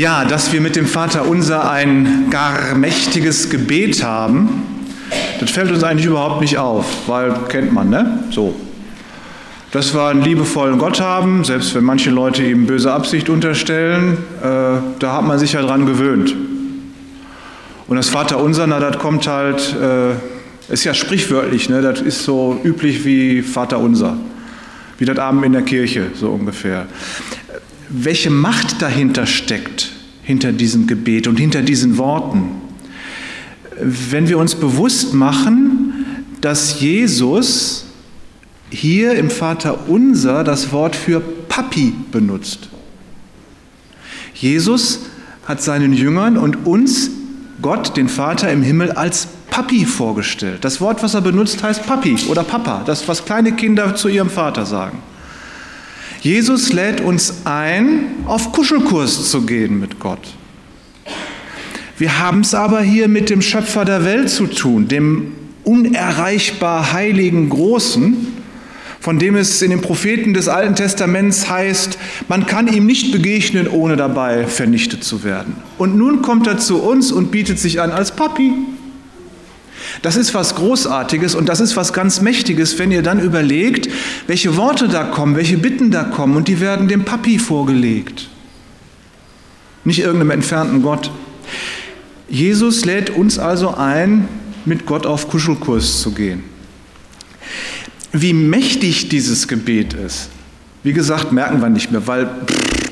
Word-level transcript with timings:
Ja, 0.00 0.24
dass 0.24 0.50
wir 0.50 0.62
mit 0.62 0.76
dem 0.76 0.86
Vater 0.86 1.28
unser 1.28 1.70
ein 1.70 2.28
gar 2.30 2.74
mächtiges 2.74 3.50
Gebet 3.50 4.02
haben, 4.02 4.62
das 5.40 5.50
fällt 5.50 5.70
uns 5.70 5.84
eigentlich 5.84 6.06
überhaupt 6.06 6.40
nicht 6.40 6.56
auf, 6.56 6.86
weil 7.06 7.34
kennt 7.50 7.74
man, 7.74 7.90
ne? 7.90 8.20
So. 8.30 8.54
Dass 9.72 9.92
wir 9.92 10.06
einen 10.06 10.22
liebevollen 10.22 10.78
Gott 10.78 11.02
haben, 11.02 11.44
selbst 11.44 11.74
wenn 11.74 11.84
manche 11.84 12.08
Leute 12.08 12.42
ihm 12.42 12.64
böse 12.64 12.90
Absicht 12.90 13.28
unterstellen, 13.28 14.16
äh, 14.42 14.78
da 14.98 15.12
hat 15.12 15.26
man 15.26 15.38
sich 15.38 15.52
ja 15.52 15.60
dran 15.60 15.84
gewöhnt. 15.84 16.34
Und 17.86 17.96
das 17.96 18.08
Vater 18.08 18.42
unser, 18.42 18.66
na, 18.66 18.80
das 18.80 18.96
kommt 18.96 19.26
halt, 19.26 19.76
äh, 19.78 20.72
ist 20.72 20.84
ja 20.84 20.94
sprichwörtlich, 20.94 21.68
ne? 21.68 21.82
Das 21.82 22.00
ist 22.00 22.24
so 22.24 22.58
üblich 22.64 23.04
wie 23.04 23.42
Vater 23.42 23.78
unser. 23.78 24.16
Wie 24.96 25.04
das 25.04 25.18
Abend 25.18 25.44
in 25.44 25.52
der 25.52 25.60
Kirche, 25.60 26.06
so 26.14 26.30
ungefähr 26.30 26.86
welche 27.90 28.30
Macht 28.30 28.80
dahinter 28.80 29.26
steckt, 29.26 29.89
hinter 30.30 30.52
diesem 30.52 30.86
Gebet 30.86 31.26
und 31.26 31.40
hinter 31.40 31.60
diesen 31.62 31.98
Worten. 31.98 32.52
Wenn 33.80 34.28
wir 34.28 34.38
uns 34.38 34.54
bewusst 34.54 35.12
machen, 35.12 35.92
dass 36.40 36.80
Jesus 36.80 37.86
hier 38.70 39.14
im 39.14 39.28
Vater 39.28 39.88
unser 39.88 40.44
das 40.44 40.70
Wort 40.70 40.94
für 40.94 41.20
Papi 41.20 41.92
benutzt. 42.12 42.68
Jesus 44.34 45.00
hat 45.46 45.60
seinen 45.62 45.92
Jüngern 45.92 46.38
und 46.38 46.64
uns 46.64 47.10
Gott, 47.60 47.96
den 47.96 48.08
Vater 48.08 48.52
im 48.52 48.62
Himmel, 48.62 48.92
als 48.92 49.26
Papi 49.50 49.84
vorgestellt. 49.84 50.58
Das 50.64 50.80
Wort, 50.80 51.02
was 51.02 51.14
er 51.14 51.22
benutzt, 51.22 51.60
heißt 51.60 51.84
Papi 51.86 52.16
oder 52.28 52.44
Papa, 52.44 52.84
das, 52.86 53.08
was 53.08 53.24
kleine 53.24 53.50
Kinder 53.52 53.96
zu 53.96 54.06
ihrem 54.06 54.30
Vater 54.30 54.64
sagen. 54.64 54.98
Jesus 56.20 56.72
lädt 56.72 57.00
uns 57.00 57.46
ein, 57.46 58.06
auf 58.26 58.52
Kuschelkurs 58.52 59.30
zu 59.30 59.42
gehen 59.42 59.80
mit 59.80 59.98
Gott. 60.00 60.20
Wir 61.96 62.18
haben 62.18 62.40
es 62.40 62.54
aber 62.54 62.82
hier 62.82 63.08
mit 63.08 63.30
dem 63.30 63.40
Schöpfer 63.40 63.84
der 63.84 64.04
Welt 64.04 64.28
zu 64.28 64.46
tun, 64.46 64.88
dem 64.88 65.32
unerreichbar 65.64 66.92
heiligen 66.92 67.48
Großen, 67.48 68.26
von 69.00 69.18
dem 69.18 69.34
es 69.34 69.62
in 69.62 69.70
den 69.70 69.80
Propheten 69.80 70.34
des 70.34 70.48
Alten 70.48 70.74
Testaments 70.74 71.48
heißt, 71.48 71.96
man 72.28 72.46
kann 72.46 72.68
ihm 72.68 72.84
nicht 72.84 73.12
begegnen, 73.12 73.66
ohne 73.66 73.96
dabei 73.96 74.46
vernichtet 74.46 75.04
zu 75.04 75.24
werden. 75.24 75.56
Und 75.78 75.96
nun 75.96 76.20
kommt 76.20 76.46
er 76.46 76.58
zu 76.58 76.82
uns 76.82 77.12
und 77.12 77.30
bietet 77.30 77.58
sich 77.58 77.80
an 77.80 77.92
als 77.92 78.14
Papi. 78.14 78.52
Das 80.02 80.16
ist 80.16 80.32
was 80.34 80.54
Großartiges 80.54 81.34
und 81.34 81.48
das 81.48 81.60
ist 81.60 81.76
was 81.76 81.92
ganz 81.92 82.20
Mächtiges, 82.22 82.78
wenn 82.78 82.90
ihr 82.90 83.02
dann 83.02 83.20
überlegt, 83.20 83.88
welche 84.26 84.56
Worte 84.56 84.88
da 84.88 85.04
kommen, 85.04 85.36
welche 85.36 85.58
Bitten 85.58 85.90
da 85.90 86.04
kommen 86.04 86.36
und 86.36 86.48
die 86.48 86.60
werden 86.60 86.88
dem 86.88 87.04
Papi 87.04 87.38
vorgelegt. 87.38 88.28
Nicht 89.84 90.00
irgendeinem 90.00 90.30
entfernten 90.30 90.82
Gott. 90.82 91.10
Jesus 92.28 92.84
lädt 92.84 93.10
uns 93.10 93.38
also 93.38 93.74
ein, 93.74 94.28
mit 94.64 94.86
Gott 94.86 95.06
auf 95.06 95.28
Kuschelkurs 95.28 96.00
zu 96.00 96.12
gehen. 96.12 96.44
Wie 98.12 98.32
mächtig 98.32 99.08
dieses 99.08 99.48
Gebet 99.48 99.94
ist, 99.94 100.30
wie 100.82 100.92
gesagt, 100.92 101.32
merken 101.32 101.60
wir 101.60 101.68
nicht 101.68 101.92
mehr, 101.92 102.06
weil 102.06 102.28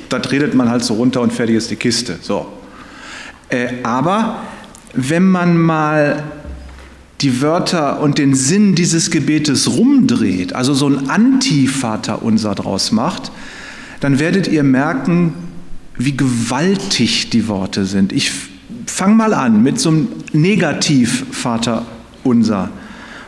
da 0.09 0.19
redet 0.19 0.55
man 0.55 0.71
halt 0.71 0.85
so 0.85 0.95
runter 0.95 1.21
und 1.21 1.33
fertig 1.33 1.57
ist 1.57 1.71
die 1.71 1.77
Kiste. 1.77 2.19
So. 2.21 2.47
Äh, 3.49 3.83
aber 3.83 4.43
wenn 4.93 5.29
man 5.29 5.57
mal 5.57 6.23
die 7.21 7.41
Wörter 7.41 8.01
und 8.01 8.19
den 8.19 8.35
Sinn 8.35 8.75
dieses 8.75 9.11
Gebetes 9.11 9.69
rumdreht, 9.69 10.53
also 10.53 10.73
so 10.75 10.89
ein 10.89 11.11
Anti-Vater 11.11 12.23
unser 12.23 12.55
draus 12.55 12.93
macht, 12.93 13.33
dann 14.01 14.19
werdet 14.21 14.47
ihr 14.47 14.63
merken, 14.63 15.35
wie 15.97 16.17
gewaltig 16.17 17.31
die 17.31 17.49
Worte 17.49 17.85
sind. 17.85 18.13
Ich 18.13 18.31
fange 18.87 19.17
mal 19.17 19.35
an 19.35 19.63
mit 19.63 19.81
so 19.81 19.89
einem 19.89 20.09
Negativ-Vater 20.33 21.87
unser. 22.23 22.71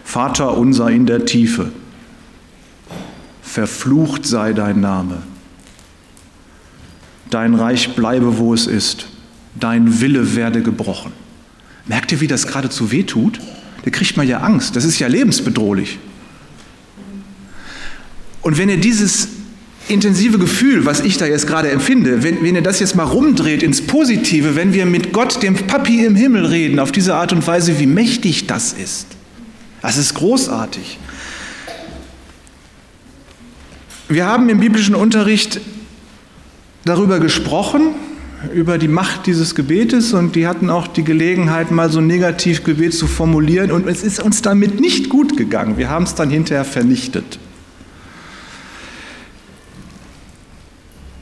Vater 0.04 0.56
unser 0.56 0.90
in 0.90 1.06
der 1.06 1.24
Tiefe. 1.24 1.72
Verflucht 3.42 4.24
sei 4.24 4.52
dein 4.52 4.80
Name. 4.80 5.22
Dein 7.30 7.54
Reich 7.54 7.94
bleibe, 7.96 8.38
wo 8.38 8.54
es 8.54 8.68
ist. 8.68 9.06
Dein 9.58 10.00
Wille 10.00 10.36
werde 10.36 10.62
gebrochen. 10.62 11.12
Merkt 11.86 12.12
ihr, 12.12 12.20
wie 12.20 12.28
das 12.28 12.46
geradezu 12.46 12.92
wehtut? 12.92 13.40
Da 13.84 13.90
kriegt 13.90 14.16
man 14.16 14.26
ja 14.26 14.40
Angst. 14.40 14.76
Das 14.76 14.84
ist 14.84 14.98
ja 14.98 15.08
lebensbedrohlich. 15.08 15.98
Und 18.42 18.58
wenn 18.58 18.68
ihr 18.68 18.78
dieses 18.78 19.28
intensive 19.88 20.38
Gefühl, 20.38 20.86
was 20.86 21.00
ich 21.00 21.18
da 21.18 21.26
jetzt 21.26 21.46
gerade 21.46 21.70
empfinde, 21.70 22.22
wenn, 22.22 22.42
wenn 22.42 22.54
ihr 22.54 22.62
das 22.62 22.80
jetzt 22.80 22.94
mal 22.94 23.04
rumdreht 23.04 23.62
ins 23.62 23.82
Positive, 23.82 24.54
wenn 24.54 24.72
wir 24.72 24.86
mit 24.86 25.12
Gott, 25.12 25.42
dem 25.42 25.54
Papi 25.54 26.04
im 26.04 26.14
Himmel 26.14 26.46
reden, 26.46 26.78
auf 26.78 26.92
diese 26.92 27.14
Art 27.14 27.32
und 27.32 27.46
Weise, 27.46 27.78
wie 27.78 27.86
mächtig 27.86 28.46
das 28.46 28.72
ist. 28.72 29.06
Das 29.82 29.96
ist 29.96 30.14
großartig. 30.14 30.98
Wir 34.08 34.26
haben 34.26 34.48
im 34.48 34.60
biblischen 34.60 34.94
Unterricht 34.94 35.60
darüber 36.84 37.20
gesprochen, 37.20 37.94
über 38.54 38.78
die 38.78 38.88
Macht 38.88 39.26
dieses 39.26 39.54
Gebetes 39.54 40.12
und 40.12 40.34
die 40.34 40.46
hatten 40.46 40.70
auch 40.70 40.86
die 40.86 41.04
Gelegenheit, 41.04 41.70
mal 41.70 41.90
so 41.90 41.98
ein 41.98 42.06
Negativgebet 42.06 42.94
zu 42.94 43.06
formulieren 43.06 43.70
und 43.70 43.86
es 43.86 44.02
ist 44.02 44.20
uns 44.20 44.42
damit 44.42 44.80
nicht 44.80 45.08
gut 45.08 45.36
gegangen. 45.36 45.76
Wir 45.76 45.90
haben 45.90 46.04
es 46.04 46.14
dann 46.14 46.30
hinterher 46.30 46.64
vernichtet. 46.64 47.38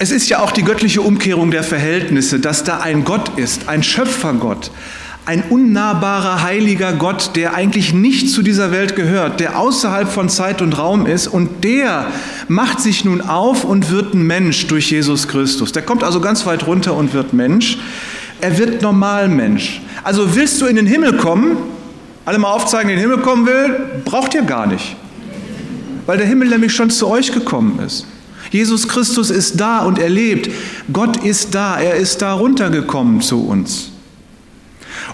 Es 0.01 0.13
ist 0.13 0.29
ja 0.29 0.39
auch 0.39 0.53
die 0.53 0.63
göttliche 0.63 1.03
Umkehrung 1.03 1.51
der 1.51 1.65
Verhältnisse, 1.65 2.39
dass 2.39 2.63
da 2.63 2.79
ein 2.79 3.05
Gott 3.05 3.37
ist, 3.37 3.69
ein 3.69 3.83
Schöpfergott, 3.83 4.71
ein 5.29 5.45
unnahbarer, 5.51 6.43
heiliger 6.43 6.95
Gott, 6.95 7.33
der 7.37 7.53
eigentlich 7.53 7.93
nicht 7.93 8.31
zu 8.31 8.41
dieser 8.41 8.73
Welt 8.73 8.97
gehört, 8.97 9.41
der 9.41 9.59
außerhalb 9.59 10.09
von 10.09 10.31
Zeit 10.31 10.63
und 10.63 10.79
Raum 10.79 11.05
ist 11.05 11.27
und 11.27 11.65
der 11.65 12.07
macht 12.49 12.81
sich 12.81 13.05
nun 13.05 13.21
auf 13.21 13.63
und 13.63 13.91
wird 13.91 14.15
ein 14.15 14.23
Mensch 14.23 14.69
durch 14.69 14.91
Jesus 14.91 15.29
Christus. 15.29 15.73
Der 15.73 15.83
kommt 15.83 16.03
also 16.03 16.23
ganz 16.23 16.47
weit 16.47 16.67
runter 16.67 16.97
und 16.97 17.13
wird 17.13 17.35
Mensch. 17.35 17.77
Er 18.41 18.57
wird 18.57 18.81
Normalmensch. 18.81 19.83
Also 20.03 20.35
willst 20.35 20.63
du 20.63 20.67
in 20.67 20.77
den 20.77 20.87
Himmel 20.87 21.19
kommen, 21.19 21.59
alle 22.25 22.39
mal 22.39 22.51
aufzeigen, 22.51 22.89
den 22.89 22.99
Himmel 22.99 23.19
kommen 23.19 23.45
will, 23.45 24.01
braucht 24.07 24.35
ihr 24.35 24.45
gar 24.45 24.67
nicht. 24.67 24.97
Weil 26.07 26.17
der 26.17 26.27
Himmel 26.27 26.49
nämlich 26.49 26.73
schon 26.73 26.89
zu 26.89 27.07
euch 27.07 27.33
gekommen 27.33 27.81
ist. 27.87 28.07
Jesus 28.51 28.89
Christus 28.89 29.29
ist 29.29 29.61
da 29.61 29.81
und 29.81 29.99
er 29.99 30.09
lebt. 30.09 30.49
Gott 30.91 31.23
ist 31.23 31.55
da, 31.55 31.79
er 31.79 31.97
ist 31.97 32.23
da 32.23 32.33
runtergekommen 32.33 33.21
zu 33.21 33.47
uns. 33.47 33.91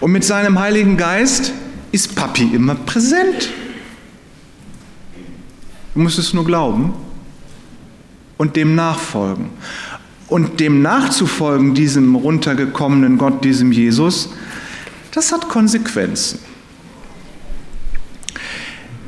Und 0.00 0.12
mit 0.12 0.24
seinem 0.24 0.58
Heiligen 0.58 0.96
Geist 0.96 1.52
ist 1.92 2.14
Papi 2.14 2.54
immer 2.54 2.74
präsent. 2.74 3.50
Du 5.94 6.00
musst 6.00 6.18
es 6.18 6.34
nur 6.34 6.44
glauben 6.44 6.92
und 8.36 8.56
dem 8.56 8.74
nachfolgen. 8.74 9.50
Und 10.26 10.58
dem 10.58 10.82
nachzufolgen, 10.82 11.74
diesem 11.74 12.16
runtergekommenen 12.16 13.18
Gott, 13.18 13.44
diesem 13.44 13.70
Jesus, 13.70 14.30
das 15.12 15.30
hat 15.30 15.48
Konsequenzen. 15.48 16.40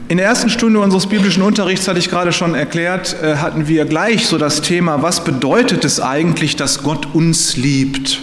In 0.08 0.18
der 0.18 0.26
ersten 0.26 0.50
Stunde 0.50 0.78
unseres 0.78 1.08
biblischen 1.08 1.42
Unterrichts, 1.42 1.88
hatte 1.88 1.98
ich 1.98 2.08
gerade 2.08 2.32
schon 2.32 2.54
erklärt, 2.54 3.16
äh, 3.20 3.38
hatten 3.38 3.66
wir 3.66 3.86
gleich 3.86 4.26
so 4.26 4.38
das 4.38 4.62
Thema, 4.62 5.02
was 5.02 5.24
bedeutet 5.24 5.84
es 5.84 5.98
eigentlich, 5.98 6.54
dass 6.54 6.84
Gott 6.84 7.12
uns 7.12 7.56
liebt? 7.56 8.20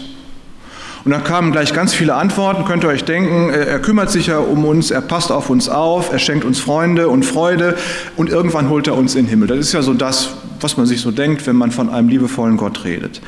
Und 1.06 1.12
da 1.12 1.20
kamen 1.20 1.52
gleich 1.52 1.74
ganz 1.74 1.94
viele 1.94 2.16
Antworten, 2.16 2.64
könnt 2.64 2.84
ihr 2.84 2.90
euch 2.90 3.04
denken, 3.04 3.50
er 3.50 3.80
kümmert 3.80 4.10
sich 4.10 4.28
ja 4.28 4.38
um 4.38 4.64
uns, 4.64 4.90
er 4.90 5.02
passt 5.02 5.34
auf 5.34 5.50
uns 5.50 5.68
auf, 5.68 6.14
er 6.14 6.20
schenkt 6.20 6.46
uns 6.46 6.62
Freunde 6.62 7.10
und 7.10 7.26
Freude 7.26 7.76
und 8.16 8.30
irgendwann 8.30 8.70
holt 8.70 8.88
er 8.88 8.96
uns 8.96 9.16
in 9.16 9.26
den 9.26 9.30
Himmel. 9.30 9.50
Das 9.50 9.60
ist 9.60 9.74
ja 9.74 9.82
so 9.82 9.94
das, 9.94 10.30
was 10.64 10.78
man 10.78 10.86
sich 10.86 11.02
so 11.02 11.12
denkt, 11.12 11.46
wenn 11.46 11.56
man 11.56 11.72
von 11.72 11.90
einem 11.90 12.08
liebevollen 12.08 12.58
Gott 12.58 12.84
redet. 12.86 13.22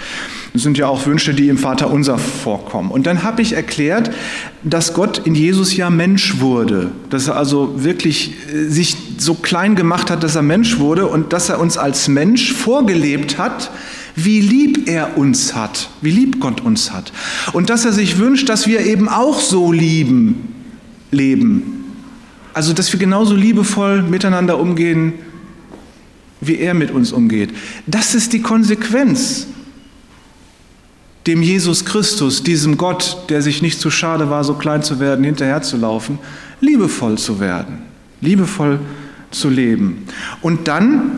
Das 0.54 0.64
sind 0.64 0.78
ja 0.78 0.88
auch 0.88 1.06
Wünsche, 1.06 1.34
die 1.34 1.50
im 1.50 1.58
Vater 1.58 1.92
unser 1.92 2.18
vorkommen. 2.18 2.92
Und 2.92 3.06
dann 3.06 3.24
habe 3.24 3.42
ich 3.42 3.54
erklärt, 3.54 4.12
dass 4.64 4.94
Gott 4.94 5.22
in 5.26 5.36
Jesus 5.36 5.76
ja 5.76 5.90
Mensch 5.90 6.40
wurde, 6.40 6.92
dass 7.10 7.28
er 7.28 7.36
also 7.36 7.84
wirklich 7.84 8.34
äh, 8.54 8.70
sich 8.70 8.96
so 9.18 9.36
klein 9.36 9.76
gemacht 9.76 10.10
hat, 10.10 10.24
dass 10.24 10.36
er 10.36 10.42
Mensch 10.42 10.80
wurde 10.80 11.08
und 11.08 11.34
dass 11.34 11.50
er 11.50 11.60
uns 11.60 11.78
als 11.78 12.08
Mensch 12.08 12.54
vorgelebt 12.54 13.38
hat, 13.38 13.70
wie 14.16 14.40
lieb 14.40 14.88
er 14.88 15.18
uns 15.18 15.56
hat, 15.56 15.90
wie 16.02 16.12
lieb 16.12 16.40
Gott 16.40 16.62
uns 16.62 16.92
hat. 16.92 17.12
Und 17.52 17.70
dass 17.70 17.86
er 17.86 17.92
sich 17.92 18.18
wünscht, 18.18 18.48
dass 18.50 18.66
wir 18.66 18.80
eben 18.82 19.10
auch 19.10 19.42
so 19.42 19.72
lieben, 19.72 20.54
leben. 21.12 21.84
Also, 22.54 22.72
dass 22.72 22.94
wir 22.94 23.00
genauso 23.00 23.36
liebevoll 23.36 24.02
miteinander 24.02 24.58
umgehen, 24.58 25.14
wie 26.48 26.58
er 26.58 26.74
mit 26.74 26.92
uns 26.92 27.12
umgeht. 27.12 27.50
Das 27.88 28.16
ist 28.16 28.34
die 28.34 28.42
Konsequenz, 28.42 29.48
dem 31.28 31.42
Jesus 31.42 31.86
Christus, 31.86 32.44
diesem 32.44 32.78
Gott, 32.78 33.18
der 33.30 33.42
sich 33.42 33.62
nicht 33.62 33.80
zu 33.80 33.90
schade 33.90 34.30
war, 34.30 34.44
so 34.44 34.54
klein 34.54 34.84
zu 34.84 35.00
werden, 35.00 35.26
hinterherzulaufen, 35.26 36.20
liebevoll 36.62 37.18
zu 37.18 37.40
werden, 37.40 37.80
liebevoll 38.22 38.80
zu 39.32 39.50
leben. 39.50 40.06
Und 40.42 40.68
dann 40.68 41.12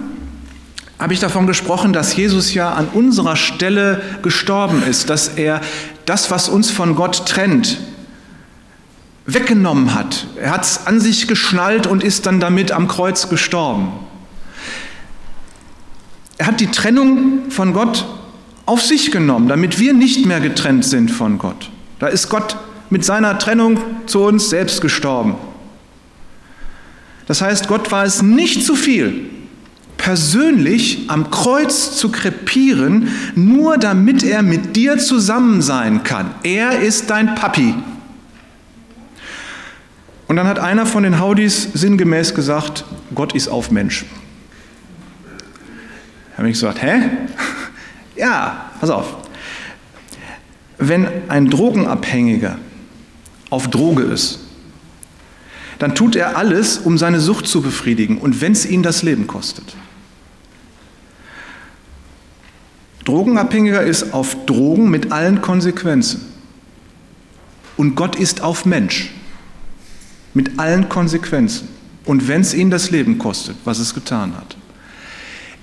habe 1.00 1.14
ich 1.14 1.20
davon 1.20 1.46
gesprochen, 1.46 1.94
dass 1.94 2.16
Jesus 2.16 2.54
ja 2.54 2.74
an 2.74 2.88
unserer 2.88 3.36
Stelle 3.36 4.02
gestorben 4.24 4.82
ist, 4.84 5.10
dass 5.10 5.28
er 5.30 5.62
das, 6.06 6.32
was 6.32 6.50
uns 6.50 6.72
von 6.72 6.96
Gott 6.96 7.28
trennt, 7.28 7.80
weggenommen 9.26 9.94
hat. 9.94 10.26
Er 10.38 10.52
hat 10.52 10.64
es 10.64 10.88
an 10.88 11.00
sich 11.00 11.28
geschnallt 11.28 11.86
und 11.86 12.04
ist 12.04 12.26
dann 12.26 12.40
damit 12.40 12.72
am 12.72 12.88
Kreuz 12.88 13.30
gestorben. 13.30 13.92
Er 16.38 16.48
hat 16.48 16.60
die 16.60 16.68
Trennung 16.68 17.50
von 17.50 17.74
Gott 17.74 18.06
auf 18.66 18.82
sich 18.82 19.12
genommen, 19.12 19.48
damit 19.48 19.80
wir 19.80 19.94
nicht 19.94 20.26
mehr 20.26 20.40
getrennt 20.40 20.86
sind 20.86 21.10
von 21.10 21.38
Gott. 21.38 21.70
Da 22.00 22.08
ist 22.08 22.30
Gott 22.30 22.58
mit 22.90 23.04
seiner 23.04 23.40
Trennung 23.40 23.80
zu 24.06 24.24
uns 24.24 24.50
selbst 24.50 24.82
gestorben. 24.82 25.36
Das 27.26 27.42
heißt, 27.42 27.68
Gott 27.68 27.92
war 27.92 28.06
es 28.06 28.22
nicht 28.22 28.66
zu 28.66 28.76
viel, 28.76 29.30
persönlich 29.98 31.06
am 31.08 31.32
Kreuz 31.32 31.98
zu 31.98 32.10
krepieren, 32.10 33.10
nur 33.36 33.78
damit 33.78 34.24
er 34.24 34.44
mit 34.44 34.76
dir 34.76 34.98
zusammen 34.98 35.62
sein 35.62 36.04
kann. 36.04 36.34
Er 36.44 36.80
ist 36.80 37.10
dein 37.10 37.36
Papi. 37.36 37.74
Und 40.28 40.36
dann 40.36 40.48
hat 40.48 40.60
einer 40.60 40.86
von 40.86 41.04
den 41.04 41.20
Haudis 41.20 41.70
sinngemäß 41.74 42.34
gesagt, 42.34 42.86
Gott 43.16 43.34
ist 43.34 43.48
auf 43.48 43.72
Mensch. 43.72 44.06
Habe 46.38 46.48
ich 46.50 46.54
gesagt, 46.54 46.82
hä? 46.82 47.02
Ja, 48.16 48.72
pass 48.80 48.90
auf. 48.90 49.16
Wenn 50.80 51.08
ein 51.30 51.52
Drogenabhängiger 51.52 52.58
auf 53.52 53.70
Droge 53.70 54.02
ist, 54.02 54.40
dann 55.78 55.94
tut 55.94 56.16
er 56.16 56.36
alles, 56.36 56.80
um 56.80 56.98
seine 56.98 57.20
Sucht 57.20 57.48
zu 57.48 57.62
befriedigen 57.62 58.18
und 58.18 58.42
wenn 58.42 58.54
es 58.54 58.66
ihn 58.66 58.82
das 58.82 59.04
Leben 59.04 59.28
kostet. 59.28 59.76
Drogenabhängiger 63.06 63.84
ist 63.84 64.14
auf 64.14 64.36
Drogen 64.46 64.90
mit 64.90 65.12
allen 65.12 65.42
Konsequenzen. 65.42 66.26
Und 67.78 67.96
Gott 67.96 68.16
ist 68.16 68.42
auf 68.42 68.66
Mensch 68.66 69.12
mit 70.34 70.60
allen 70.60 70.90
Konsequenzen. 70.90 71.70
Und 72.04 72.28
wenn 72.28 72.42
es 72.42 72.54
ihn 72.54 72.70
das 72.70 72.92
Leben 72.92 73.18
kostet, 73.18 73.56
was 73.64 73.80
es 73.80 73.94
getan 73.94 74.36
hat. 74.36 74.58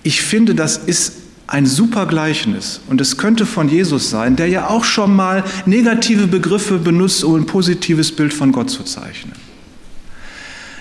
Ich 0.05 0.23
finde, 0.23 0.55
das 0.55 0.77
ist 0.77 1.15
ein 1.47 1.67
super 1.67 2.07
Gleichnis. 2.07 2.81
Und 2.89 3.01
es 3.01 3.17
könnte 3.17 3.47
von 3.47 3.69
Jesus 3.69 4.11
sein, 4.11 4.37
der 4.37 4.49
ja 4.49 4.69
auch 4.69 4.85
schon 4.85 5.15
mal 5.15 5.45
negative 5.67 6.27
Begriffe 6.27 6.79
benutzt, 6.79 7.25
um 7.25 7.35
ein 7.35 7.47
positives 7.47 8.15
Bild 8.15 8.33
von 8.33 8.53
Gott 8.53 8.71
zu 8.71 8.85
zeichnen. 8.85 9.35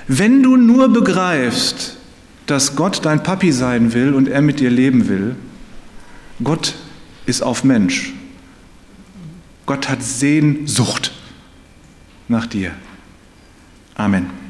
Wenn 0.07 0.43
du 0.43 0.57
nur 0.57 0.91
begreifst, 0.91 1.97
dass 2.45 2.75
Gott 2.75 3.05
dein 3.05 3.23
Papi 3.23 3.51
sein 3.51 3.93
will 3.93 4.13
und 4.13 4.27
er 4.27 4.41
mit 4.41 4.59
dir 4.59 4.69
leben 4.69 5.07
will, 5.07 5.35
Gott 6.43 6.75
ist 7.25 7.41
auf 7.41 7.63
Mensch. 7.63 8.13
Gott 9.65 9.87
hat 9.87 10.03
Sehnsucht 10.03 11.11
nach 12.27 12.45
dir. 12.45 12.71
Amen. 13.95 14.43